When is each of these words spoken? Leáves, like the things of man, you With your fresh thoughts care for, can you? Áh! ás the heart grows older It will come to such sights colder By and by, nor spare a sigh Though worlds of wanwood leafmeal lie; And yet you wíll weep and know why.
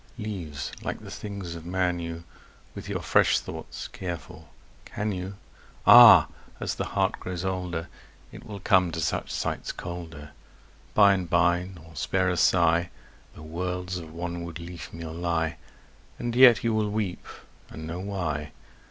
Leáves, 0.17 0.71
like 0.83 0.99
the 0.99 1.11
things 1.11 1.53
of 1.53 1.63
man, 1.63 1.99
you 1.99 2.23
With 2.73 2.89
your 2.89 3.01
fresh 3.01 3.37
thoughts 3.39 3.87
care 3.87 4.17
for, 4.17 4.47
can 4.83 5.11
you? 5.11 5.35
Áh! 5.85 6.25
ás 6.59 6.73
the 6.75 6.83
heart 6.97 7.19
grows 7.19 7.45
older 7.45 7.87
It 8.31 8.43
will 8.43 8.59
come 8.59 8.91
to 8.93 8.99
such 8.99 9.29
sights 9.29 9.71
colder 9.71 10.31
By 10.95 11.13
and 11.13 11.29
by, 11.29 11.69
nor 11.75 11.95
spare 11.95 12.31
a 12.31 12.37
sigh 12.37 12.89
Though 13.35 13.43
worlds 13.43 13.99
of 13.99 14.09
wanwood 14.11 14.55
leafmeal 14.57 15.13
lie; 15.13 15.57
And 16.17 16.35
yet 16.35 16.63
you 16.63 16.73
wíll 16.73 16.89
weep 16.89 17.27
and 17.69 17.85
know 17.85 17.99
why. 17.99 18.53